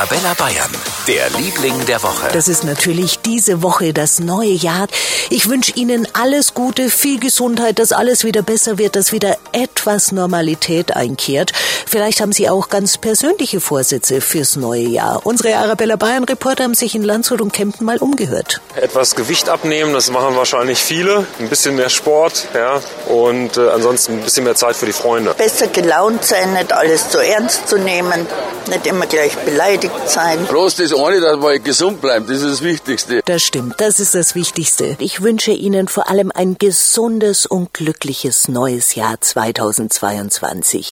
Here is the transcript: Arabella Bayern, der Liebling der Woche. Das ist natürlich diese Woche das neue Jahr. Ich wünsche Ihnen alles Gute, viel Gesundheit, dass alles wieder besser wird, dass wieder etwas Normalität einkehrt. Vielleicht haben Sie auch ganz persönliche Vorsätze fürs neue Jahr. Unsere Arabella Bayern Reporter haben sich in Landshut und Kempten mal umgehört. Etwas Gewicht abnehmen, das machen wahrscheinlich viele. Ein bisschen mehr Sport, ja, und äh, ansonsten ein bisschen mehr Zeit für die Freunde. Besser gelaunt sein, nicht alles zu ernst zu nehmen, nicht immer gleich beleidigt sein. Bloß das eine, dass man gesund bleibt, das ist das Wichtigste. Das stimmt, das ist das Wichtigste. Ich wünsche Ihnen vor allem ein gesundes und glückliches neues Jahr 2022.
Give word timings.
Arabella 0.00 0.32
Bayern, 0.32 0.70
der 1.06 1.28
Liebling 1.38 1.84
der 1.84 2.02
Woche. 2.02 2.30
Das 2.32 2.48
ist 2.48 2.64
natürlich 2.64 3.18
diese 3.18 3.62
Woche 3.62 3.92
das 3.92 4.18
neue 4.18 4.48
Jahr. 4.52 4.86
Ich 5.28 5.50
wünsche 5.50 5.72
Ihnen 5.72 6.08
alles 6.14 6.54
Gute, 6.54 6.88
viel 6.88 7.20
Gesundheit, 7.20 7.78
dass 7.78 7.92
alles 7.92 8.24
wieder 8.24 8.40
besser 8.40 8.78
wird, 8.78 8.96
dass 8.96 9.12
wieder 9.12 9.36
etwas 9.52 10.10
Normalität 10.10 10.96
einkehrt. 10.96 11.52
Vielleicht 11.86 12.22
haben 12.22 12.32
Sie 12.32 12.48
auch 12.48 12.70
ganz 12.70 12.96
persönliche 12.96 13.60
Vorsätze 13.60 14.22
fürs 14.22 14.56
neue 14.56 14.86
Jahr. 14.86 15.20
Unsere 15.24 15.56
Arabella 15.56 15.96
Bayern 15.96 16.24
Reporter 16.24 16.64
haben 16.64 16.72
sich 16.72 16.94
in 16.94 17.02
Landshut 17.02 17.42
und 17.42 17.52
Kempten 17.52 17.84
mal 17.84 17.98
umgehört. 17.98 18.62
Etwas 18.76 19.14
Gewicht 19.16 19.50
abnehmen, 19.50 19.92
das 19.92 20.10
machen 20.10 20.34
wahrscheinlich 20.34 20.78
viele. 20.78 21.26
Ein 21.38 21.50
bisschen 21.50 21.76
mehr 21.76 21.90
Sport, 21.90 22.46
ja, 22.54 22.80
und 23.06 23.58
äh, 23.58 23.68
ansonsten 23.68 24.14
ein 24.14 24.22
bisschen 24.22 24.44
mehr 24.44 24.54
Zeit 24.54 24.76
für 24.76 24.86
die 24.86 24.94
Freunde. 24.94 25.34
Besser 25.34 25.66
gelaunt 25.66 26.24
sein, 26.24 26.54
nicht 26.54 26.72
alles 26.72 27.10
zu 27.10 27.18
ernst 27.18 27.68
zu 27.68 27.76
nehmen, 27.76 28.26
nicht 28.68 28.86
immer 28.86 29.06
gleich 29.06 29.36
beleidigt 29.38 29.92
sein. 30.06 30.46
Bloß 30.46 30.76
das 30.76 30.92
eine, 30.92 31.20
dass 31.20 31.38
man 31.38 31.62
gesund 31.62 32.00
bleibt, 32.00 32.28
das 32.28 32.42
ist 32.42 32.52
das 32.52 32.62
Wichtigste. 32.62 33.22
Das 33.24 33.42
stimmt, 33.42 33.80
das 33.80 34.00
ist 34.00 34.14
das 34.14 34.34
Wichtigste. 34.34 34.96
Ich 34.98 35.22
wünsche 35.22 35.52
Ihnen 35.52 35.88
vor 35.88 36.08
allem 36.08 36.30
ein 36.34 36.56
gesundes 36.58 37.46
und 37.46 37.72
glückliches 37.74 38.48
neues 38.48 38.94
Jahr 38.94 39.20
2022. 39.20 40.88